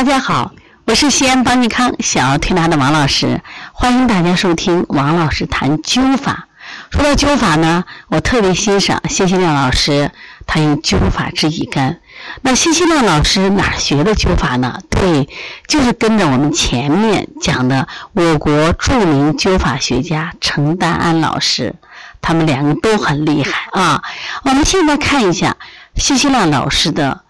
[0.00, 0.54] 大家好，
[0.86, 3.42] 我是西安邦尼康小儿推拿的王老师，
[3.74, 6.48] 欢迎大家收听王老师谈灸法。
[6.90, 10.10] 说到灸法呢，我特别欣赏谢新亮老师，
[10.46, 12.00] 他用灸法治乙肝。
[12.40, 14.80] 那谢新亮老师哪学的灸法呢？
[14.88, 15.28] 对，
[15.68, 21.74] 就是跟着我们前面讲的我国著名灸法学家程丹安老师，
[22.22, 24.02] 他们两个都很厉害啊。
[24.44, 25.58] 我们现在看一下
[25.94, 27.24] 谢新亮老师的，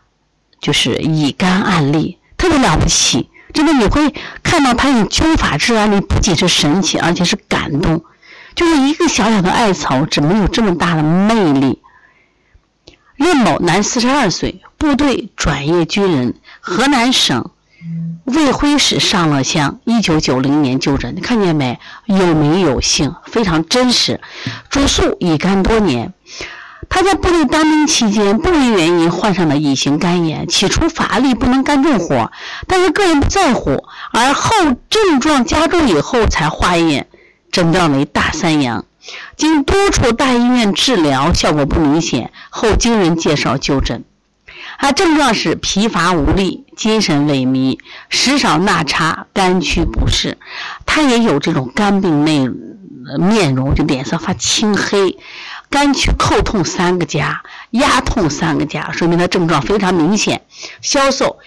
[0.61, 2.19] 就是乙肝案例。
[2.41, 8.03] 特别了不起，真的你会看到他用灸法治案例，不仅是神奇，而且是感动。
[8.55, 11.83] 就是一个小小的艾草，怎么有这么大的魅力？
[13.17, 17.51] 任某，男，四十二岁，部队转业军人，河南省
[18.25, 21.21] 卫辉市上乐乡，一九九零年就诊。
[21.21, 21.79] 看见没？
[22.07, 24.19] 有名有姓，非常真实。
[24.71, 26.15] 主诉乙肝多年。
[26.91, 32.31] 他在部队当兵期间，不明原因患上了乙型肝炎，起初乏力，不能干重活，
[32.67, 34.51] 但是个人不在乎，而后
[34.91, 37.07] 症状加重以后才化验，
[37.51, 38.85] 诊断为大三阳。
[39.37, 44.05] 经多处大医院治疗，效果不明显，后经人介绍就诊。
[44.79, 50.39] 他症状是疲乏无力、精神萎靡、食少纳差、肝区不适。
[50.87, 52.49] 他也有这种肝病内
[53.19, 55.19] 面容，就脸色发青黑。
[55.71, 60.43] 肝区叩痛三个加，压痛三个加，说明他症状非常明显，
[60.83, 61.39] 消瘦。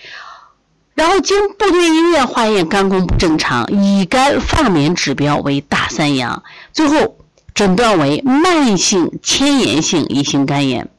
[0.96, 7.18] 然后经部队医院化验，肝功不正常，乙肝放免指标为大三阳，最后
[7.54, 10.90] 诊断为慢性迁延性乙型肝炎。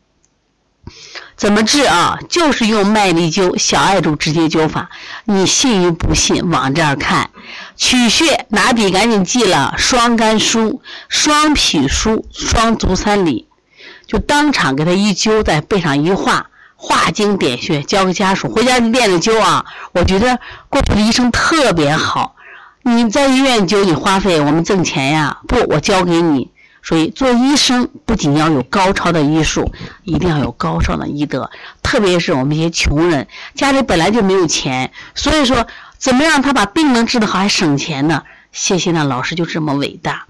[1.36, 2.18] 怎么治啊？
[2.28, 4.88] 就是用麦粒灸、小艾柱直接灸法。
[5.24, 7.30] 你信与不信，往这儿看。
[7.76, 13.48] 取穴，拿笔赶紧记了：双肝腧、双脾腧、双足三里。
[14.06, 16.46] 就当场给他一灸，在背上一画，
[16.76, 19.64] 画经点穴，交给家属，回家练着灸啊。
[19.92, 22.36] 我觉得过去的医生特别好。
[22.82, 25.38] 你在医院灸，你花费我们挣钱呀？
[25.48, 26.52] 不，我交给你。
[26.84, 29.72] 所以做医生不仅要有高超的医术，
[30.02, 31.50] 一定要有高尚的医德。
[31.82, 38.22] 特别是我们这些穷人，家里本来就没有钱，所以说怎么让他把病能治得好还省钱呢？
[38.52, 40.26] 谢谢呢，老师就这么伟大。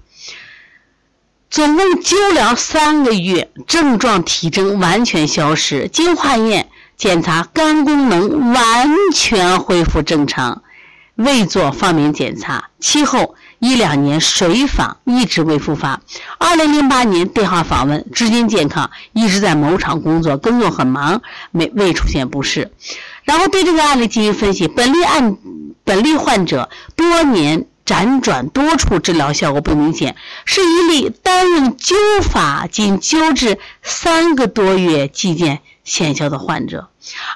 [1.49, 10.63] 总共灸疗三个月，症状体征完全消失，经化验检查肝功能完全恢复正常，
[11.15, 13.35] 未做放免检查，其后。
[13.59, 16.01] 一两年随访一直未复发。
[16.37, 21.21] 二零零八年电话访问，至今健康，一直在某厂工作，工作很忙，
[21.51, 22.71] 没未出现不适。
[23.23, 25.37] 然后对这个案例进行分析，本例案
[25.83, 36.89] 本例患者多年辗转多处治疗效果不明显，是一例单用灸法仅灸治三个多月即见见效的患者。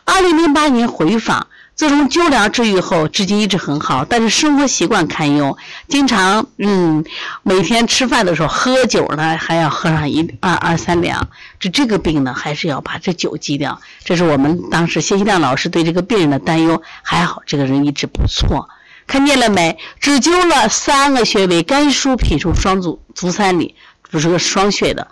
[0.04, 1.48] 二零零八年回访。
[1.80, 5.58] 自从灸疗治愈后，至今一直很好，但是生活习惯堪忧，
[5.88, 7.06] 经常嗯，
[7.42, 11.30] 每天吃饭的时候喝酒呢，还要喝上一二二三两。
[11.58, 13.80] 这这个病呢，还是要把这酒戒掉。
[14.04, 16.84] 这是我们当时谢希亮老师对这个病人的担忧。
[17.02, 18.68] 还好这个人一直不错，
[19.08, 19.78] 看见了没？
[20.02, 23.74] 只灸了三个穴位：肝腧、脾腧、双足足三里，
[24.12, 25.08] 不是个双穴的，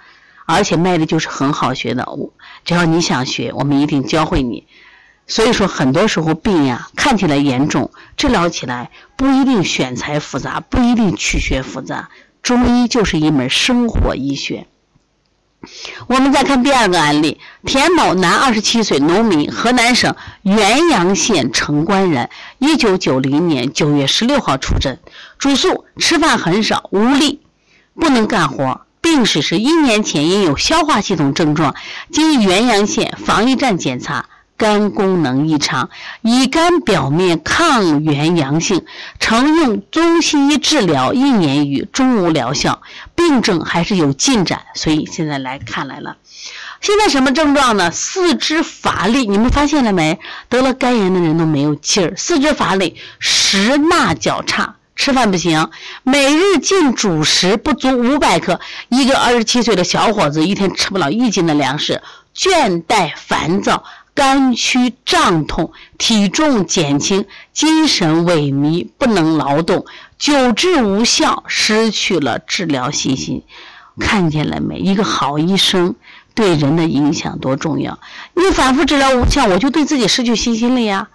[0.45, 2.03] 而且卖的就是很好学的。
[2.11, 2.33] 我
[2.65, 4.67] 只要你想学，我们一定教会你。
[5.27, 12.09] 所以说，很多时候病呀看起来严重，治疗起来不一定选材复杂，不一定取穴复杂。
[12.41, 14.67] 中医就是一门生活医学。
[16.07, 24.97] 我们再看第二个案例：田某，男，二十七岁，农民，河南省原阳县城关人，一九九零年九月十六号出诊，
[25.37, 27.41] 主诉吃饭很少，无力，
[27.95, 28.81] 不能干活。
[29.01, 31.75] 病史是一年前因有消化系统症状，
[32.11, 34.29] 经原阳县防疫站检查。
[34.57, 35.89] 肝功能异常，
[36.21, 38.83] 乙肝表面抗原阳性，
[39.19, 42.81] 曾用中西医治疗一年余，终无疗效，
[43.15, 46.17] 病症还是有进展，所以现在来看来了。
[46.81, 47.91] 现在什么症状呢？
[47.91, 50.19] 四肢乏力，你们发现了没？
[50.49, 55.69] 得了肝炎的人都没有劲儿，四肢乏力，食纳较差，吃饭不行，
[56.03, 58.59] 每日进主食不足五百克，
[58.89, 62.01] 一个二十七岁的小伙子一天吃不了一斤的粮食，
[62.35, 63.83] 倦怠烦躁。
[64.17, 69.85] 肝区胀痛，体重减轻，精神萎靡，不能劳动，
[70.17, 73.43] 久治无效，失去了治疗信心。
[73.99, 74.79] 看见了没？
[74.79, 75.93] 一个好医生
[76.33, 77.99] 对人的影响多重要！
[78.33, 81.09] 你反复治疗无效，我就对自己失去信心了呀。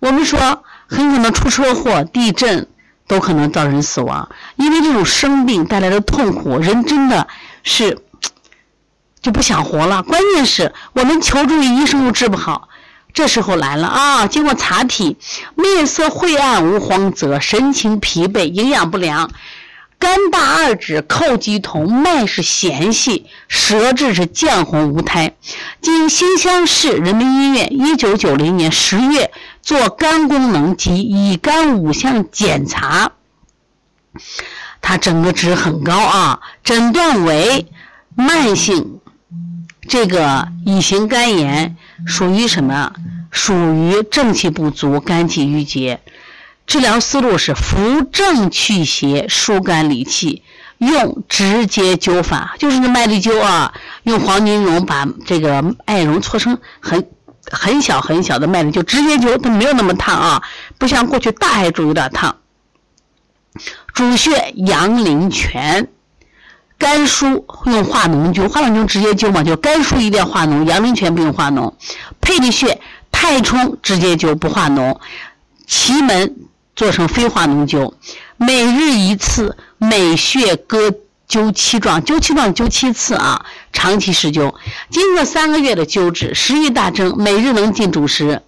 [0.00, 2.68] 我们说，很可能出车祸、地震
[3.08, 7.26] 都可能造成死亡，因为这种生病带来的痛苦，人真的
[7.62, 8.02] 是。
[9.26, 10.04] 就不想活了。
[10.04, 12.68] 关键是我们求助于医生又治不好，
[13.12, 14.26] 这时候来了啊！
[14.28, 15.16] 经过查体，
[15.56, 19.28] 面色晦暗无光泽，神情疲惫，营养不良，
[19.98, 25.34] 肝大二指，叩肌痛，脉是弦细，舌质是绛红无苔。
[25.80, 33.10] 经新乡市人民医院一九九零年十月做肝功能及乙肝五项检查，
[34.80, 36.38] 他整个值很高啊！
[36.62, 37.66] 诊断为
[38.14, 39.00] 慢性
[39.88, 41.76] 这个乙型肝炎。
[42.06, 42.92] 属于什么？
[43.30, 46.00] 属于正气不足、肝气郁结。
[46.66, 50.42] 治疗思路是扶正祛邪、疏肝理气，
[50.78, 53.72] 用直接灸法，就是那麦粒灸啊。
[54.02, 57.08] 用黄金绒把这个艾绒搓成很
[57.50, 60.42] 很小很小的麦粒，就直接灸，它没有那么烫啊，
[60.78, 62.36] 不像过去大艾灸有点烫。
[63.94, 65.88] 主穴阳陵泉。
[66.78, 71.72] 肝腧用化脓灸，化脓灸直接灸嘛，就肝腧一定要化脓，阳陵泉不用化脓。
[72.20, 72.80] 配的穴
[73.10, 74.98] 太冲直接灸不化脓，
[75.66, 76.36] 奇门
[76.74, 77.94] 做成非化脓灸，
[78.36, 80.92] 每日一次，每穴各
[81.28, 84.54] 灸七壮，灸七壮灸七次啊，长期施灸，
[84.90, 88.42] 经过三个月的灸治，食欲大增，每日能进主食。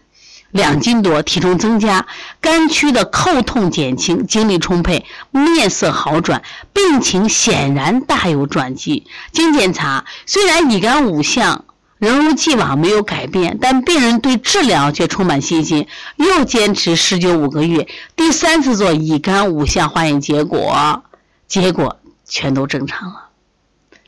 [0.51, 2.07] 两斤多，体重增加，
[2.41, 6.43] 肝区的叩痛减轻，精力充沛，面色好转，
[6.73, 9.07] 病情显然大有转机。
[9.33, 11.65] 经检查，虽然乙肝五项
[11.99, 15.87] 仍如既往没有改变，但病人对治疗却充满信心，
[16.17, 17.87] 又坚持十九五个月，
[18.17, 21.03] 第三次做乙肝五项化验结果，
[21.47, 23.28] 结果全都正常了。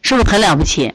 [0.03, 0.95] 是不是很了不起？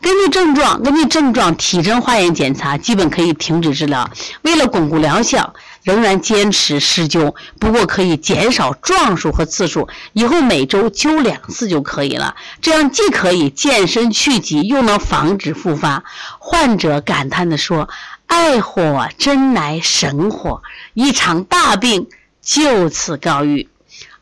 [0.00, 4.10] 根据症状，根据症状体征化验检查，基本可以停止治疗。
[4.42, 5.54] 为了巩固疗效，
[5.84, 12.34] 仍然坚持施灸，不过可以减少壮数和次数，以后每周灸两次就可以了。
[12.60, 16.04] 这样既可以健身去疾，又能防止复发。
[16.38, 17.88] 患者感叹地说
[18.26, 20.62] ：“爱火真乃神火，
[20.94, 22.08] 一场大病
[22.42, 23.68] 就此告愈。”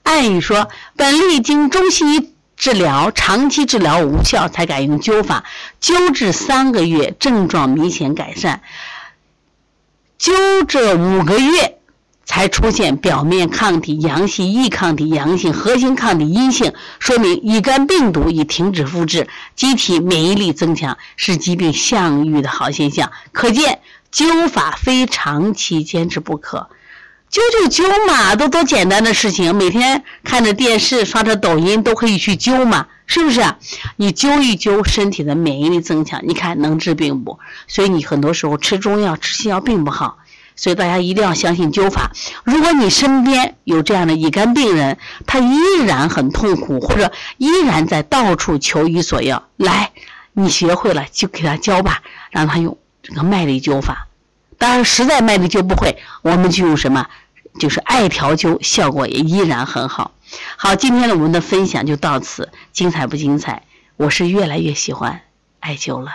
[0.04, 2.29] 暗语说：“本历经中西医。”
[2.60, 5.44] 治疗长期治疗无效，才改用灸法。
[5.80, 8.60] 灸治三个月，症状明显改善。
[10.18, 11.78] 灸这五个月，
[12.26, 19.26] 才出现表面抗体阳性、易抗体阳性、核心抗体阴性，说明乙肝病毒已停止复制，
[19.56, 23.10] 机体免疫力增强，是疾病向愈的好现象。
[23.32, 23.80] 可见
[24.12, 26.68] 灸法非长期坚持不可。
[27.30, 33.40] 灸就灸嘛，都多简单的事情，每天看着电视、刷着抖音都可以去灸嘛，是不是？
[33.94, 37.38] 你灸一灸，身体的免疫力增强，你看能治病不？
[37.68, 40.18] 所以你很多时候吃中药、吃西药并不好，
[40.56, 42.10] 所以大家一定要相信灸法。
[42.42, 45.56] 如果你身边有这样的乙肝病人，他依
[45.86, 49.92] 然很痛苦，或者依然在到处求医索药，来，
[50.32, 52.02] 你学会了就给他教吧，
[52.32, 54.08] 让他用这个麦粒灸法。
[54.60, 57.06] 当然，实在麦粒灸不会，我们就用什么？
[57.58, 60.12] 就是艾条灸，效果也依然很好。
[60.58, 63.62] 好，今天的我们的分享就到此，精彩不精彩？
[63.96, 65.22] 我是越来越喜欢
[65.60, 66.10] 艾灸了。